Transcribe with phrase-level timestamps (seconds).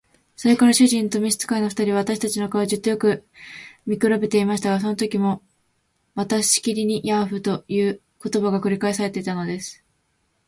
[0.35, 3.23] それから主人と召使の二人は、私たちの顔をじっとよく
[3.85, 5.43] 見くらべていましたが、そのときも
[6.15, 9.83] またしきりに「ヤーフ」という言葉が繰り返されたのです。